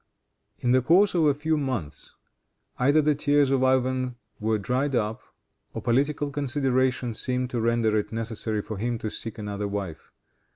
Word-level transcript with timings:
In 0.57 0.71
the 0.71 0.81
course 0.81 1.13
of 1.13 1.25
a 1.25 1.33
few 1.35 1.59
months, 1.59 2.15
either 2.79 3.03
the 3.03 3.13
tears 3.13 3.51
of 3.51 3.63
Ivan 3.63 4.15
were 4.39 4.57
dried 4.57 4.95
up, 4.95 5.21
or 5.75 5.81
political 5.83 6.31
considerations 6.31 7.19
seemed 7.19 7.51
to 7.51 7.61
render 7.61 7.95
it 7.99 8.11
necessary 8.11 8.63
for 8.63 8.77
him 8.79 8.97
to 8.97 9.11
seek 9.11 9.37
another 9.37 9.67
wife. 9.67 10.11